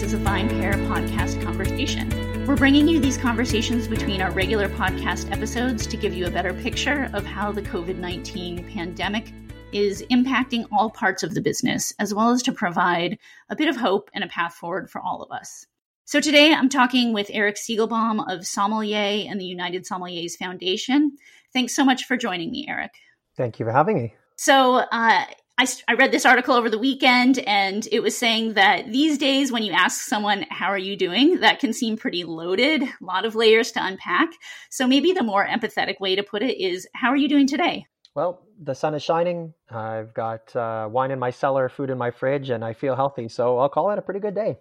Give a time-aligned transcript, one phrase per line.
[0.00, 2.08] this is a VinePair podcast conversation.
[2.46, 6.54] We're bringing you these conversations between our regular podcast episodes to give you a better
[6.54, 9.30] picture of how the COVID 19 pandemic
[9.72, 13.18] is impacting all parts of the business, as well as to provide
[13.50, 15.66] a bit of hope and a path forward for all of us.
[16.06, 21.14] So today I'm talking with Eric Segelbaum of Sommelier and the United Sommeliers Foundation.
[21.52, 22.92] Thanks so much for joining me, Eric.
[23.36, 24.14] Thank you for having me.
[24.36, 25.26] So, uh,
[25.60, 29.52] I, I read this article over the weekend and it was saying that these days
[29.52, 31.40] when you ask someone how are you doing?
[31.40, 34.30] that can seem pretty loaded a lot of layers to unpack.
[34.70, 37.84] So maybe the more empathetic way to put it is how are you doing today?
[38.14, 39.52] Well the sun is shining.
[39.70, 43.28] I've got uh, wine in my cellar food in my fridge and i feel healthy.
[43.28, 44.56] So i'll call it a pretty good day.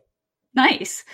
[0.54, 1.06] Nice.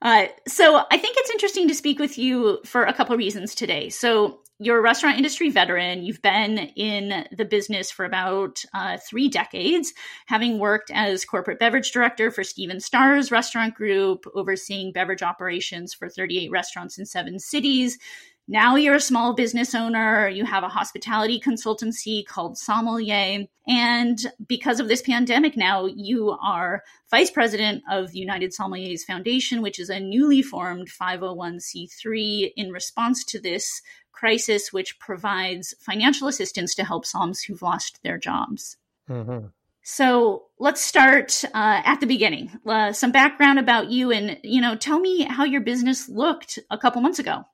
[0.00, 3.56] Uh, so I think it's interesting to speak with you for a couple of reasons
[3.56, 3.88] today.
[3.88, 6.04] So you're a restaurant industry veteran.
[6.04, 9.92] You've been in the business for about uh, three decades,
[10.26, 16.08] having worked as corporate beverage director for Stephen Starr's restaurant group, overseeing beverage operations for
[16.08, 17.98] 38 restaurants in seven cities.
[18.48, 23.46] Now you're a small business owner, you have a hospitality consultancy called Sommelier.
[23.68, 29.62] And because of this pandemic, now you are vice president of the United Sommeliers Foundation,
[29.62, 36.74] which is a newly formed 501c3 in response to this crisis, which provides financial assistance
[36.74, 38.76] to help Soms who've lost their jobs.
[39.08, 39.46] Mm-hmm.
[39.84, 42.52] So let's start uh, at the beginning.
[42.64, 46.78] Uh, some background about you, and you know, tell me how your business looked a
[46.78, 47.44] couple months ago.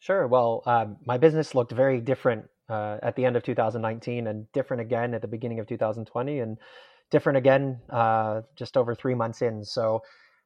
[0.00, 0.26] Sure.
[0.26, 4.80] Well, um, my business looked very different uh, at the end of 2019 and different
[4.80, 6.58] again at the beginning of 2020 and
[7.10, 9.64] different again uh, just over three months in.
[9.64, 10.02] So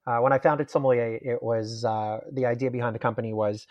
[0.06, 3.66] uh, when I founded Sommelier, it was uh, the idea behind the company was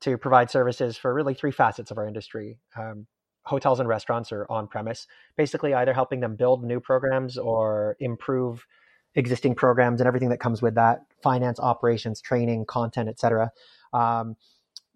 [0.00, 2.58] to provide services for really three facets of our industry.
[2.76, 3.06] Um,
[3.44, 8.66] hotels and restaurants are on premise, basically either helping them build new programs or improve
[9.14, 13.50] existing programs and everything that comes with that finance operations training content etc
[13.92, 14.36] um,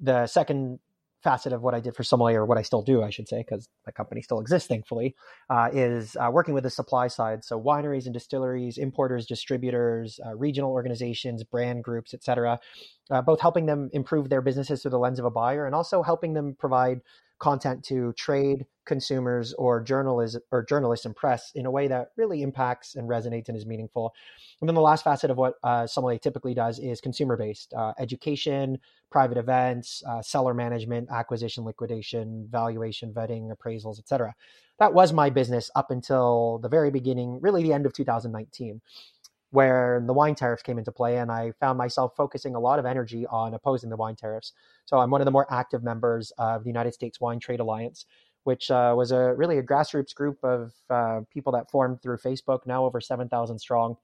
[0.04, 0.78] the second
[1.24, 3.38] facet of what I did for Sommelier, or what I still do, I should say,
[3.38, 5.16] because my company still exists, thankfully,
[5.48, 7.42] uh, is uh, working with the supply side.
[7.42, 12.60] So wineries and distilleries, importers, distributors, uh, regional organizations, brand groups, etc.
[13.10, 16.02] Uh, both helping them improve their businesses through the lens of a buyer, and also
[16.02, 17.00] helping them provide
[17.38, 22.42] content to trade consumers or journalists or journalists and press in a way that really
[22.42, 24.14] impacts and resonates and is meaningful.
[24.60, 27.92] And then the last facet of what uh, Sommelier typically does is consumer based uh,
[27.98, 28.78] education,
[29.10, 34.34] private events, uh, cellar management, acquisition, liquidation, valuation, vetting, appraisals, etc.
[34.78, 38.80] That was my business up until the very beginning, really the end of 2019
[39.54, 42.86] where the wine tariffs came into play, and I found myself focusing a lot of
[42.86, 44.52] energy on opposing the wine tariffs.
[44.84, 48.04] So I'm one of the more active members of the United States Wine Trade Alliance,
[48.42, 52.66] which uh, was a really a grassroots group of uh, people that formed through Facebook,
[52.66, 53.96] now over 7,000 strong,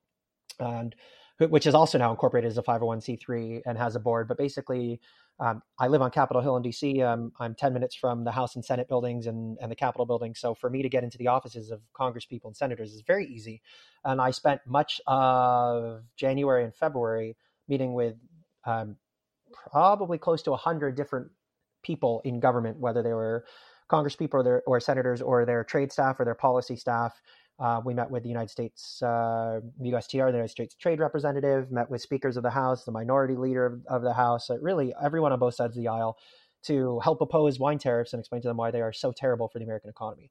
[0.61, 0.95] and
[1.39, 4.29] which is also now incorporated as a 501c3 and has a board.
[4.29, 5.01] But basically,
[5.41, 7.03] um, I live on Capitol Hill in DC.
[7.03, 10.35] Um, I'm 10 minutes from the House and Senate buildings and, and the Capitol building.
[10.35, 13.27] So for me to get into the offices of Congress people and senators is very
[13.27, 13.63] easy.
[14.05, 17.37] And I spent much of January and February
[17.69, 18.17] meeting with
[18.67, 18.97] um,
[19.71, 21.29] probably close to 100 different
[21.83, 23.47] people in government, whether they were
[23.89, 27.19] Congress people or, or senators or their trade staff or their policy staff,
[27.61, 31.91] uh, we met with the United States, uh, USTR, the United States Trade Representative, met
[31.91, 35.33] with speakers of the House, the minority leader of, of the House, uh, really everyone
[35.33, 36.17] on both sides of the aisle
[36.63, 39.59] to help oppose wine tariffs and explain to them why they are so terrible for
[39.59, 40.31] the American economy.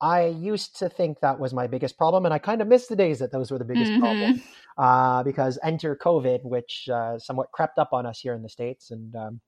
[0.00, 2.96] I used to think that was my biggest problem, and I kind of missed the
[2.96, 4.00] days that those were the biggest mm-hmm.
[4.00, 4.42] problem
[4.76, 8.90] uh, because enter COVID, which uh, somewhat crept up on us here in the States
[8.90, 9.40] and um,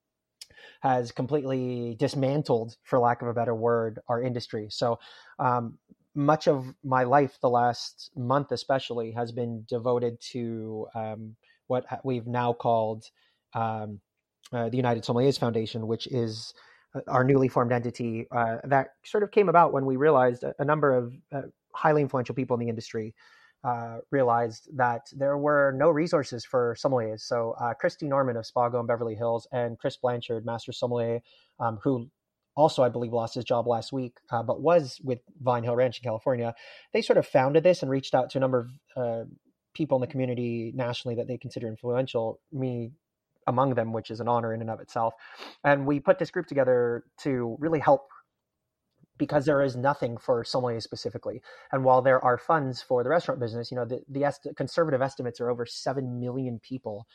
[0.81, 4.67] has completely dismantled, for lack of a better word, our industry.
[4.69, 4.97] So,
[5.37, 5.77] um,
[6.19, 11.35] much of my life, the last month especially, has been devoted to um,
[11.67, 13.05] what we've now called
[13.53, 14.01] um,
[14.51, 16.53] uh, the United Sommeliers Foundation, which is
[16.93, 20.53] uh, our newly formed entity uh, that sort of came about when we realized a,
[20.59, 21.43] a number of uh,
[21.73, 23.15] highly influential people in the industry
[23.63, 27.21] uh, realized that there were no resources for sommeliers.
[27.21, 31.21] So uh, Christy Norman of Spago in Beverly Hills and Chris Blanchard, master sommelier,
[31.59, 32.09] um, who
[32.59, 35.99] also, I believe, lost his job last week, uh, but was with Vine Hill Ranch
[35.99, 36.53] in California.
[36.91, 38.59] They sort of founded this and reached out to a number
[38.95, 39.23] of uh,
[39.73, 42.91] people in the community nationally that they consider influential, me
[43.47, 45.13] among them, which is an honor in and of itself.
[45.63, 48.09] And we put this group together to really help
[49.17, 51.41] because there is nothing for sommeliers specifically.
[51.71, 55.01] And while there are funds for the restaurant business, you know, the, the est- conservative
[55.01, 57.07] estimates are over 7 million people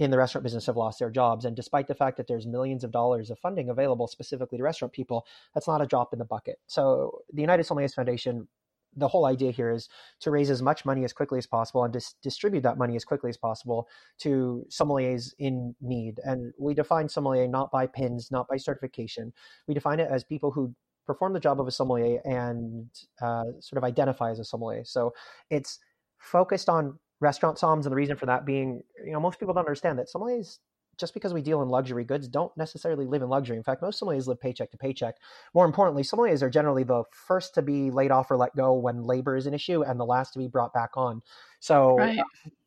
[0.00, 1.44] in the restaurant business have lost their jobs.
[1.44, 4.92] And despite the fact that there's millions of dollars of funding available specifically to restaurant
[4.92, 6.58] people, that's not a drop in the bucket.
[6.66, 8.48] So the United Sommeliers Foundation
[8.96, 9.88] the whole idea here is
[10.18, 13.04] to raise as much money as quickly as possible and dis- distribute that money as
[13.04, 13.86] quickly as possible
[14.18, 16.18] to sommeliers in need.
[16.24, 19.32] And we define sommelier not by pins, not by certification.
[19.68, 20.74] We define it as people who
[21.06, 22.88] perform the job of a sommelier and
[23.22, 24.84] uh, sort of identify as a sommelier.
[24.84, 25.14] So
[25.50, 25.78] it's
[26.18, 29.66] focused on restaurant somms, and the reason for that being, you know, most people don't
[29.66, 30.58] understand that sommeliers
[31.00, 33.56] just because we deal in luxury goods don't necessarily live in luxury.
[33.56, 35.16] In fact, most sommeliers live paycheck to paycheck.
[35.54, 39.02] More importantly, sommeliers are generally the first to be laid off or let go when
[39.02, 41.22] labor is an issue and the last to be brought back on.
[41.58, 42.20] So right.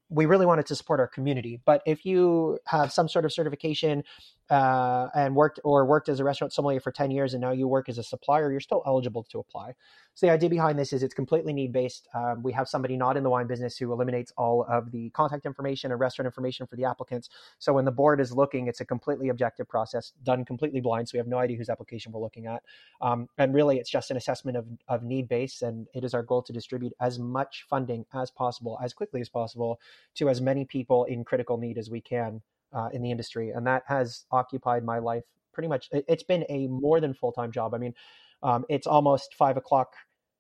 [0.10, 1.62] we really wanted to support our community.
[1.64, 4.04] But if you have some sort of certification
[4.50, 7.68] uh, and worked or worked as a restaurant sommelier for 10 years and now you
[7.68, 9.74] work as a supplier, you're still eligible to apply.
[10.16, 12.08] So the idea behind this is it's completely need based.
[12.14, 15.46] Um, we have somebody not in the wine business who eliminates all of the contact
[15.46, 17.30] information and restaurant information for the applicants.
[17.58, 21.10] So when the board is looking, it's a completely objective process done completely blind.
[21.10, 22.62] So we have no idea whose application we're looking at.
[23.02, 25.64] Um, and really, it's just an assessment of, of need based.
[25.64, 29.30] And it is our goal to distribute as much funding as possible, as quickly as
[29.30, 29.80] possible,
[30.16, 32.42] to as many people in critical need as we can
[32.74, 33.52] uh, in the industry.
[33.52, 35.24] And that has occupied my life
[35.54, 35.90] pretty much.
[35.92, 37.74] It, has been a more than full time job.
[37.74, 37.94] I mean,
[38.42, 39.94] um, it's almost five o'clock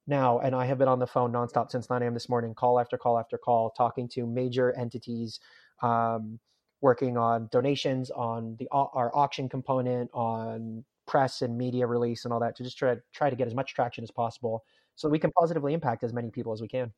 [0.07, 2.13] now, and I have been on the phone nonstop since 9 a.m.
[2.13, 5.39] this morning, call after call after call, talking to major entities,
[5.81, 6.39] um,
[6.81, 12.39] working on donations, on the our auction component, on press and media release, and all
[12.41, 14.63] that to just try try to get as much traction as possible,
[14.95, 16.91] so we can positively impact as many people as we can.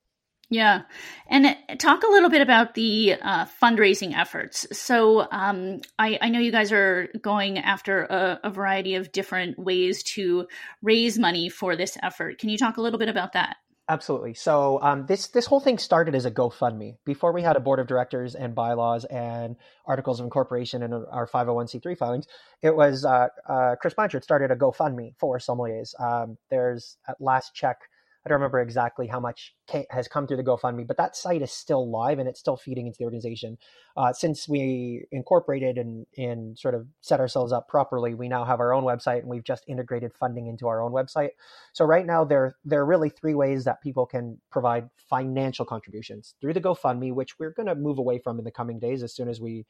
[0.49, 0.83] Yeah.
[1.27, 4.67] And uh, talk a little bit about the uh, fundraising efforts.
[4.77, 9.57] So um, I, I, know you guys are going after a, a, variety of different
[9.57, 10.47] ways to
[10.83, 12.37] raise money for this effort.
[12.37, 13.57] Can you talk a little bit about that?
[13.87, 14.33] Absolutely.
[14.33, 16.97] So um, this this whole thing started as a GoFundMe.
[17.05, 21.27] Before we had a board of directors and bylaws and articles of incorporation and our
[21.27, 22.25] 501c3 filings,
[22.63, 25.99] it was uh, uh, Chris Blanchard started a GoFundMe for sommeliers.
[26.01, 27.77] Um, there's at last check
[28.25, 29.53] I don't remember exactly how much
[29.91, 32.87] has come through the GoFundMe, but that site is still live and it's still feeding
[32.87, 33.59] into the organization.
[33.95, 38.59] Uh, since we incorporated and, and sort of set ourselves up properly, we now have
[38.59, 41.29] our own website and we've just integrated funding into our own website.
[41.73, 46.33] So right now there there are really three ways that people can provide financial contributions
[46.41, 49.13] through the GoFundMe, which we're going to move away from in the coming days as
[49.13, 49.67] soon as we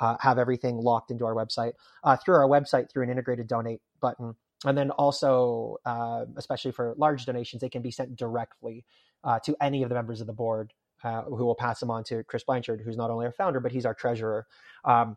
[0.00, 1.72] uh, have everything locked into our website.
[2.04, 4.34] Uh, through our website, through an integrated donate button
[4.64, 8.84] and then also, uh, especially for large donations, they can be sent directly
[9.24, 10.72] uh, to any of the members of the board,
[11.04, 13.72] uh, who will pass them on to Chris Blanchard, who's not only our founder but
[13.72, 14.46] he's our treasurer.
[14.84, 15.16] Um,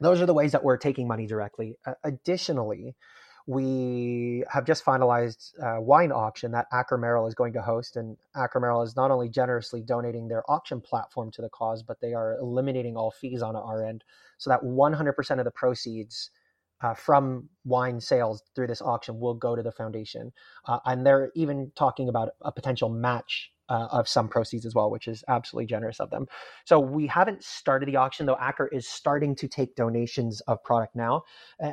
[0.00, 1.76] those are the ways that we're taking money directly.
[2.04, 2.94] additionally,
[3.48, 8.18] we have just finalized a wine auction that Acker Merrall is going to host, and
[8.36, 12.12] Acker Merrall is not only generously donating their auction platform to the cause, but they
[12.12, 14.04] are eliminating all fees on our end,
[14.36, 16.30] so that 100% of the proceeds
[16.80, 20.32] uh, from wine sales through this auction will go to the foundation.
[20.66, 24.90] Uh, and they're even talking about a potential match uh, of some proceeds as well,
[24.90, 26.26] which is absolutely generous of them.
[26.64, 30.96] So we haven't started the auction, though Acker is starting to take donations of product
[30.96, 31.24] now.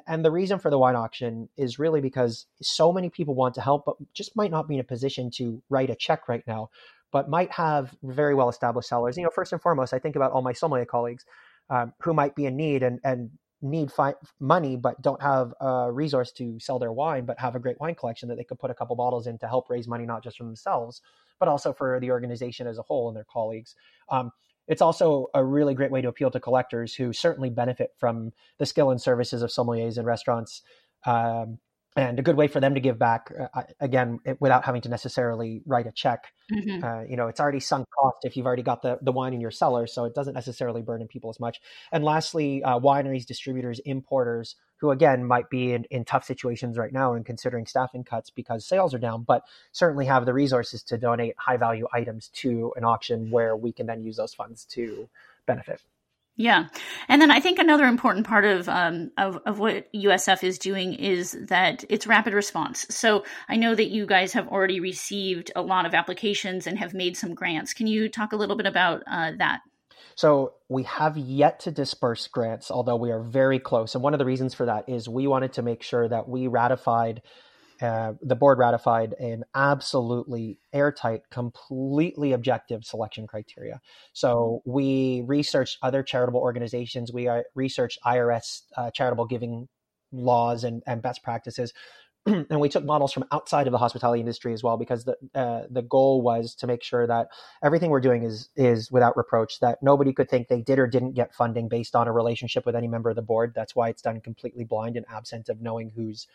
[0.07, 3.62] And the reason for the wine auction is really because so many people want to
[3.62, 6.69] help, but just might not be in a position to write a check right now,
[7.13, 9.16] but might have very well established cellars.
[9.16, 11.24] You know, first and foremost, I think about all my sommelier colleagues
[11.70, 13.29] um, who might be in need and, and
[13.62, 17.59] need fi- money but don't have a resource to sell their wine but have a
[17.59, 20.05] great wine collection that they could put a couple bottles in to help raise money
[20.05, 21.01] not just for themselves
[21.39, 23.75] but also for the organization as a whole and their colleagues.
[24.09, 24.31] Um,
[24.67, 28.65] it's also a really great way to appeal to collectors who certainly benefit from the
[28.65, 30.62] skill and services of sommeliers and restaurants.
[31.05, 31.59] Um,
[31.96, 34.90] and a good way for them to give back uh, again it, without having to
[34.90, 36.25] necessarily write a check.
[36.52, 36.84] Mm-hmm.
[36.84, 39.42] uh, you know it's already sunk cost if you've already got the, the wine in
[39.42, 41.60] your cellar so it doesn't necessarily burden people as much.
[41.92, 46.92] And lastly uh, wineries distributors importers who again might be in, in tough situations right
[46.92, 50.98] now and considering staffing cuts because sales are down but certainly have the resources to
[50.98, 55.10] donate high value items to an auction where we can then use those funds to
[55.46, 55.82] benefit
[56.38, 56.68] yeah,
[57.08, 60.94] and then I think another important part of, um, of of what USF is doing
[60.94, 62.86] is that it's rapid response.
[62.89, 66.94] So I know that you guys have already received a lot of applications and have
[66.94, 67.74] made some grants.
[67.74, 69.62] Can you talk a little bit about uh, that?
[70.15, 73.96] So we have yet to disperse grants, although we are very close.
[73.96, 76.48] And one of the reasons for that is we wanted to make sure that we
[76.48, 77.22] ratified
[77.82, 83.82] uh, the board ratified an absolutely airtight, completely objective selection criteria.
[84.13, 87.12] So we researched other charitable organizations.
[87.12, 89.67] We uh, researched IRS uh, charitable giving
[90.12, 91.74] laws and, and best practices.
[92.25, 95.63] and we took models from outside of the hospitality industry as well, because the uh,
[95.70, 97.27] the goal was to make sure that
[97.63, 99.60] everything we're doing is is without reproach.
[99.60, 102.75] That nobody could think they did or didn't get funding based on a relationship with
[102.75, 103.53] any member of the board.
[103.55, 106.25] That's why it's done completely blind and absent of knowing who's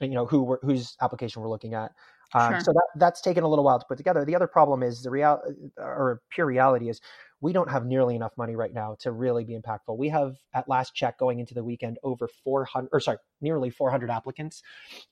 [0.00, 1.92] you know who we're, whose application we're looking at.
[2.34, 2.60] Um, sure.
[2.60, 4.24] So that that's taken a little while to put together.
[4.24, 5.40] The other problem is the real
[5.78, 7.00] or pure reality is
[7.40, 9.96] we don't have nearly enough money right now to really be impactful.
[9.96, 14.10] We have at last check going into the weekend over 400 or sorry, nearly 400
[14.10, 14.62] applicants,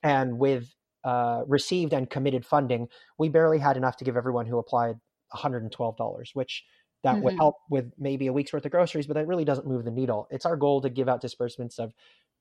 [0.03, 0.73] and with
[1.03, 2.87] uh, received and committed funding,
[3.17, 4.95] we barely had enough to give everyone who applied
[5.33, 6.63] $112, which
[7.03, 7.23] that mm-hmm.
[7.23, 9.91] would help with maybe a week's worth of groceries, but that really doesn't move the
[9.91, 10.27] needle.
[10.31, 11.93] It's our goal to give out disbursements of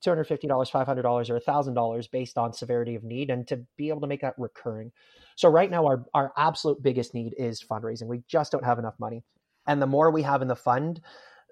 [0.04, 4.20] $250, $500, or $1,000 based on severity of need and to be able to make
[4.20, 4.92] that recurring.
[5.36, 8.06] So, right now, our, our absolute biggest need is fundraising.
[8.06, 9.22] We just don't have enough money.
[9.66, 11.00] And the more we have in the fund,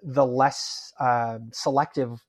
[0.01, 2.23] the less uh, selective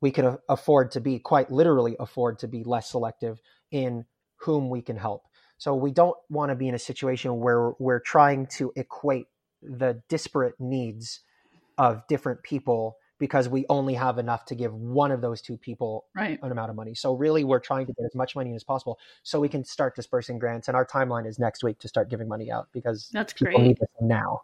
[0.00, 4.04] we can afford to be, quite literally, afford to be less selective in
[4.40, 5.22] whom we can help.
[5.58, 9.26] So, we don't want to be in a situation where we're trying to equate
[9.62, 11.20] the disparate needs
[11.78, 16.06] of different people because we only have enough to give one of those two people
[16.14, 16.38] right.
[16.42, 16.94] an amount of money.
[16.94, 19.96] So really we're trying to get as much money as possible so we can start
[19.96, 23.32] dispersing grants and our timeline is next week to start giving money out because That's
[23.32, 23.66] people great.
[23.66, 24.42] need this now.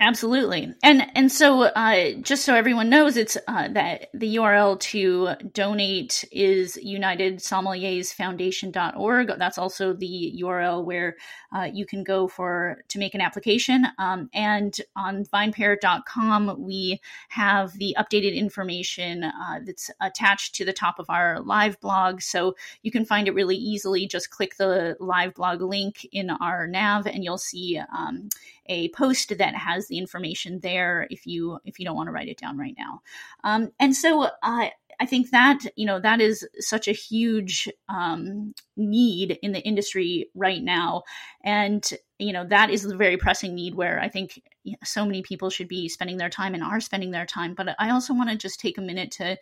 [0.00, 0.74] Absolutely.
[0.82, 6.24] And and so uh, just so everyone knows it's uh, that the URL to donate
[6.32, 9.30] is unitedsommeliers.foundation.org.
[9.38, 11.14] That's also the URL where
[11.54, 13.86] uh, you can go for to make an application.
[14.00, 20.98] Um, and on vinepair.com we have the updated information uh, that's attached to the top
[20.98, 25.34] of our live blog so you can find it really easily just click the live
[25.34, 28.28] blog link in our nav and you'll see um,
[28.66, 32.28] a post that has the information there if you if you don't want to write
[32.28, 33.00] it down right now.
[33.42, 34.68] Um, and so uh,
[35.00, 40.30] I think that you know that is such a huge um, need in the industry
[40.34, 41.02] right now,
[41.42, 44.40] and you know that is the very pressing need where I think
[44.84, 47.54] so many people should be spending their time and are spending their time.
[47.54, 49.36] But I also want to just take a minute to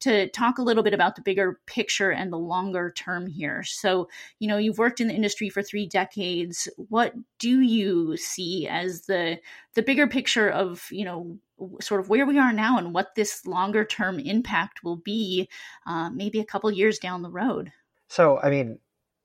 [0.00, 3.64] to talk a little bit about the bigger picture and the longer term here.
[3.64, 4.08] So,
[4.38, 6.68] you know, you've worked in the industry for 3 decades.
[6.76, 9.38] What do you see as the
[9.74, 11.38] the bigger picture of, you know,
[11.80, 15.48] sort of where we are now and what this longer term impact will be
[15.86, 17.72] uh, maybe a couple years down the road?
[18.08, 18.78] So, I mean,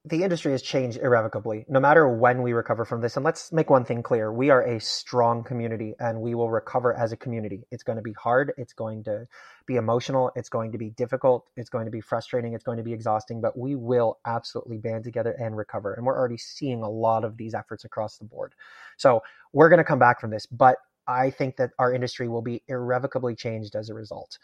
[0.05, 1.65] the industry has changed irrevocably.
[1.69, 4.61] No matter when we recover from this and let's make one thing clear we are
[4.61, 7.65] a strong community and we will recover as a community.
[7.71, 9.27] It's going to be hard it's going to
[9.65, 12.83] be emotional it's going to be difficult it's going to be frustrating it's going to
[12.83, 15.93] be exhausting but we will absolutely band together and recover.
[15.93, 18.55] And we're already seeing a lot of these efforts across the board.
[18.97, 22.41] So we're going to come back from this but i think that our industry will
[22.41, 24.37] be irrevocably changed as a result.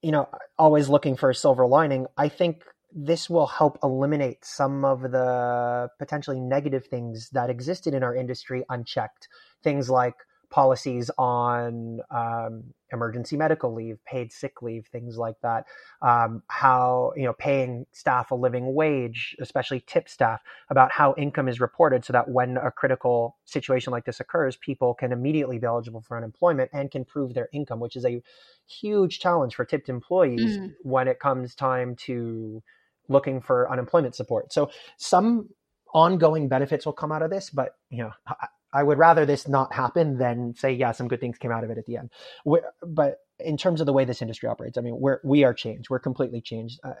[0.00, 0.28] You know
[0.58, 5.88] always looking for a silver lining i think this will help eliminate some of the
[5.98, 9.28] potentially negative things that existed in our industry unchecked.
[9.62, 10.16] Things like
[10.52, 15.64] policies on um, emergency medical leave, paid sick leave, things like that.
[16.02, 21.48] Um, how, you know, paying staff a living wage, especially tip staff, about how income
[21.48, 25.66] is reported so that when a critical situation like this occurs, people can immediately be
[25.66, 28.22] eligible for unemployment and can prove their income, which is a
[28.68, 30.74] huge challenge for tipped employees mm.
[30.82, 32.62] when it comes time to
[33.08, 34.52] looking for unemployment support.
[34.52, 35.48] So some
[35.94, 39.46] ongoing benefits will come out of this, but you know, I, I would rather this
[39.46, 42.10] not happen than say, yeah, some good things came out of it at the end.
[42.44, 45.52] We're, but in terms of the way this industry operates, I mean, we're we are
[45.52, 45.90] changed.
[45.90, 46.94] We're completely changed, uh,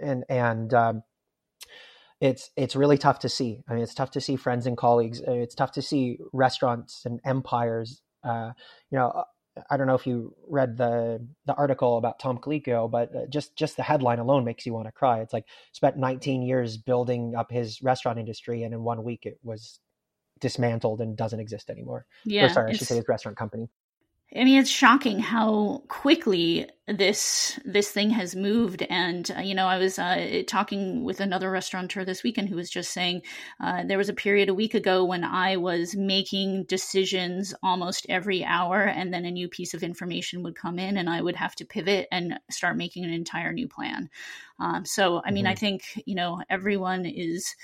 [0.00, 1.02] and and um,
[2.20, 3.62] it's it's really tough to see.
[3.68, 5.20] I mean, it's tough to see friends and colleagues.
[5.26, 8.00] It's tough to see restaurants and empires.
[8.24, 8.52] Uh,
[8.90, 9.24] you know,
[9.70, 13.56] I don't know if you read the the article about Tom Colicchio, but uh, just
[13.56, 15.20] just the headline alone makes you want to cry.
[15.20, 19.38] It's like spent 19 years building up his restaurant industry, and in one week it
[19.42, 19.78] was
[20.40, 22.06] dismantled and doesn't exist anymore.
[22.24, 23.68] Yeah, or sorry, I should say his restaurant company.
[24.34, 28.82] I mean, it's shocking how quickly this this thing has moved.
[28.82, 32.70] And uh, you know, I was uh, talking with another restaurateur this weekend who was
[32.70, 33.22] just saying
[33.60, 38.44] uh, there was a period a week ago when I was making decisions almost every
[38.44, 41.54] hour, and then a new piece of information would come in, and I would have
[41.56, 44.10] to pivot and start making an entire new plan.
[44.58, 45.52] Um, so, I mean, mm-hmm.
[45.52, 47.54] I think you know everyone is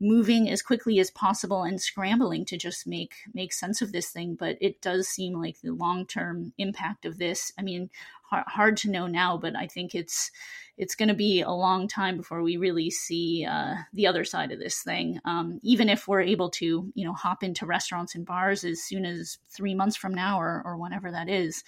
[0.00, 4.34] moving as quickly as possible and scrambling to just make make sense of this thing
[4.34, 7.88] but it does seem like the long-term impact of this i mean
[8.30, 10.30] hard, to know now but i think it's
[10.78, 14.52] it's going to be a long time before we really see uh, the other side
[14.52, 15.18] of this thing.
[15.24, 19.04] Um, even if we're able to you know hop into restaurants and bars as soon
[19.04, 21.64] as three months from now or, or whenever that is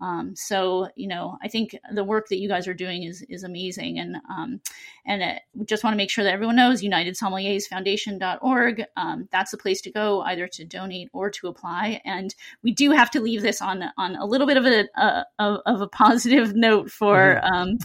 [0.00, 3.44] Um, so you know, I think the work that you guys are doing is is
[3.44, 4.60] amazing, and um,
[5.06, 8.84] and uh, just want to make sure that everyone knows united UnitedSommeliersFoundation.org.
[8.96, 12.00] Um, that's the place to go, either to donate or to apply.
[12.04, 15.44] And we do have to leave this on on a little bit of a, a
[15.66, 17.52] of a positive note for mm-hmm.
[17.52, 17.78] um,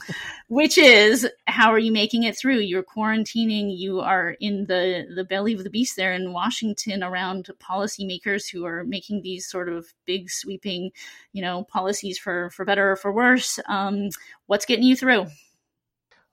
[0.47, 2.59] which is how are you making it through?
[2.59, 3.77] You're quarantining.
[3.77, 8.65] You are in the the belly of the beast there in Washington around policymakers who
[8.65, 10.91] are making these sort of big sweeping,
[11.33, 11.65] you know,
[12.05, 13.59] policies for for better or for worse.
[13.67, 14.09] Um,
[14.47, 15.27] what's getting you through?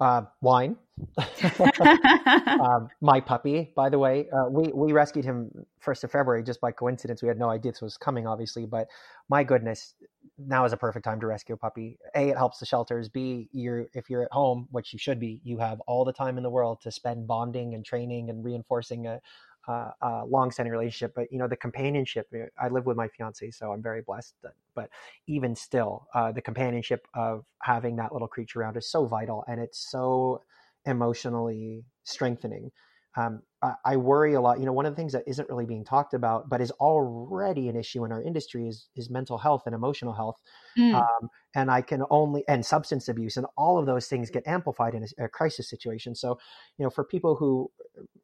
[0.00, 0.76] Uh, wine.
[2.60, 5.50] um, my puppy, by the way, uh, we we rescued him
[5.80, 7.22] first of February just by coincidence.
[7.22, 8.88] We had no idea this was coming, obviously, but
[9.28, 9.94] my goodness,
[10.38, 11.98] now is a perfect time to rescue a puppy.
[12.14, 13.08] A, it helps the shelters.
[13.08, 16.36] B, you're if you're at home, which you should be, you have all the time
[16.36, 19.20] in the world to spend bonding and training and reinforcing a,
[19.68, 22.28] uh, uh, long-standing relationship, but you know the companionship.
[22.34, 24.34] Eh, I live with my fiance, so I'm very blessed.
[24.42, 24.90] That, but
[25.26, 29.60] even still, uh, the companionship of having that little creature around is so vital, and
[29.60, 30.42] it's so
[30.84, 32.70] emotionally strengthening
[33.16, 34.58] um, I, I, worry a lot.
[34.58, 37.68] You know, one of the things that isn't really being talked about, but is already
[37.68, 40.40] an issue in our industry, is is mental health and emotional health.
[40.78, 40.94] Mm.
[40.94, 44.94] Um, and I can only and substance abuse and all of those things get amplified
[44.94, 46.14] in a, a, crisis situation.
[46.14, 46.38] So,
[46.78, 47.70] you know, for people who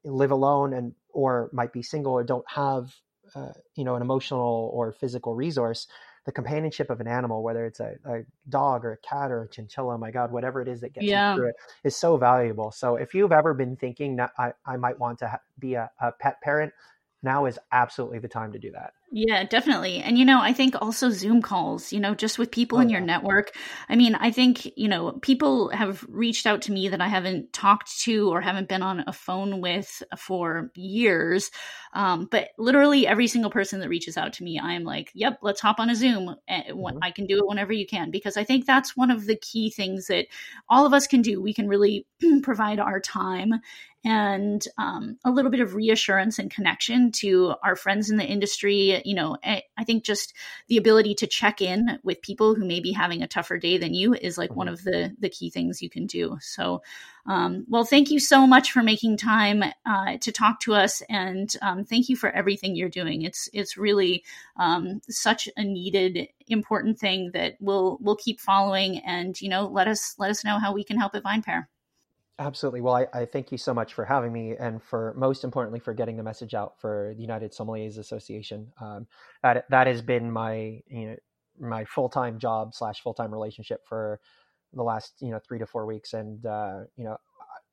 [0.04, 2.94] live alone and or might be single or don't have,
[3.34, 5.86] uh, you know, an emotional or physical resource,
[6.24, 9.48] the companionship of an animal, whether it's a, a, dog or a cat or a
[9.48, 11.32] chinchilla, my God, whatever it is that gets yeah.
[11.32, 12.70] you through it, is so valuable.
[12.70, 15.90] So if you've ever been thinking that I, I might want to ha- be a,
[16.00, 16.72] a pet parent,
[17.22, 18.92] now is absolutely the time to do that.
[19.10, 20.00] Yeah, definitely.
[20.00, 22.90] And, you know, I think also Zoom calls, you know, just with people oh, in
[22.90, 23.06] your yeah.
[23.06, 23.52] network.
[23.88, 27.54] I mean, I think, you know, people have reached out to me that I haven't
[27.54, 31.50] talked to or haven't been on a phone with for years.
[31.94, 35.62] Um, but literally every single person that reaches out to me, I'm like, yep, let's
[35.62, 36.36] hop on a Zoom.
[36.50, 36.98] Mm-hmm.
[37.00, 39.70] I can do it whenever you can, because I think that's one of the key
[39.70, 40.26] things that
[40.68, 41.40] all of us can do.
[41.40, 42.06] We can really
[42.42, 43.54] provide our time
[44.04, 49.02] and um, a little bit of reassurance and connection to our friends in the industry.
[49.04, 50.34] You know, I, I, think just
[50.68, 53.94] the ability to check in with people who may be having a tougher day than
[53.94, 54.74] you is like one mm-hmm.
[54.74, 56.38] of the the key things you can do.
[56.40, 56.82] So,
[57.26, 61.52] um, well, thank you so much for making time uh, to talk to us, and
[61.60, 63.22] um, thank you for everything you're doing.
[63.22, 64.24] It's it's really
[64.56, 69.88] um, such a needed, important thing that we'll we'll keep following, and you know, let
[69.88, 71.66] us let us know how we can help at VinePair.
[72.40, 72.80] Absolutely.
[72.80, 75.92] Well, I, I, thank you so much for having me, and for most importantly for
[75.92, 78.70] getting the message out for the United Sommeliers Association.
[78.80, 79.08] Um,
[79.42, 81.16] that that has been my you know
[81.58, 84.20] my full time job slash full time relationship for
[84.72, 87.16] the last you know three to four weeks, and uh, you know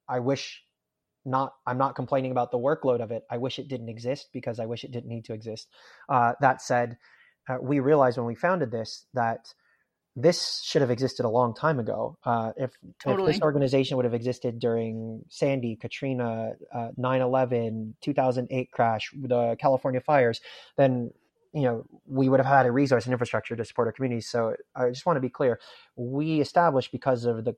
[0.10, 0.63] I, I wish
[1.25, 3.23] not I'm not complaining about the workload of it.
[3.30, 5.69] I wish it didn't exist because I wish it didn't need to exist.
[6.10, 6.97] Uh, that said,
[7.49, 9.54] uh, we realized when we founded this that
[10.15, 12.17] this should have existed a long time ago.
[12.23, 13.32] Uh, if, totally.
[13.32, 19.99] if, this organization would have existed during Sandy, Katrina, uh, 9/11, 2008 crash, the California
[19.99, 20.39] fires,
[20.78, 21.12] then
[21.54, 24.28] you know we would have had a resource and infrastructure to support our communities.
[24.30, 25.60] So I just want to be clear:
[25.97, 27.56] we established because of the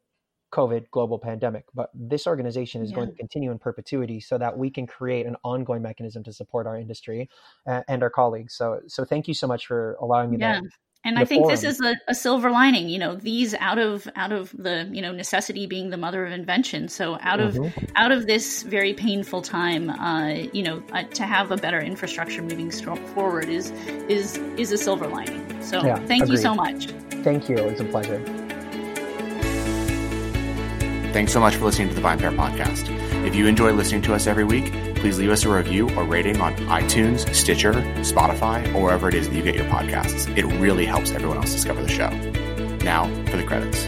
[0.52, 2.96] COVID global pandemic, but this organization is yeah.
[2.96, 6.66] going to continue in perpetuity so that we can create an ongoing mechanism to support
[6.66, 7.30] our industry
[7.68, 8.56] uh, and our colleagues.
[8.56, 10.62] So, so thank you so much for allowing me yeah.
[11.08, 11.56] And I think forum.
[11.56, 15.02] this is a, a, silver lining, you know, these out of out of the, you
[15.02, 16.90] know, necessity being the mother of invention.
[16.90, 17.64] So out mm-hmm.
[17.64, 21.80] of out of this very painful time, uh, you know, uh, to have a better
[21.80, 22.72] infrastructure moving
[23.16, 23.72] forward is
[24.10, 25.62] is is a silver lining.
[25.62, 26.36] So yeah, thank agreed.
[26.36, 26.88] you so much.
[27.24, 27.56] Thank you.
[27.56, 28.22] It's a pleasure.
[31.14, 32.90] Thanks so much for listening to the VinePair podcast.
[33.26, 34.74] If you enjoy listening to us every week,
[35.08, 37.72] please leave us a review or rating on iTunes, Stitcher,
[38.04, 40.28] Spotify, or wherever it is that you get your podcasts.
[40.38, 42.10] It really helps everyone else discover the show.
[42.84, 43.86] Now for the credits.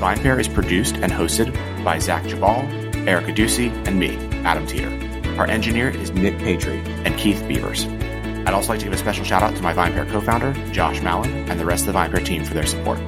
[0.00, 4.90] VinePair is produced and hosted by Zach Geballe, Erica Duecy, and me, Adam Teeter.
[5.38, 7.84] Our engineer is Nick Patri and Keith Beavers.
[7.84, 11.48] I'd also like to give a special shout out to my VinePair co-founder, Josh Malin,
[11.48, 12.98] and the rest of the VinePair team for their support.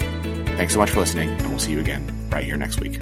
[0.56, 3.00] Thanks so much for listening, and we'll see you again right here next week.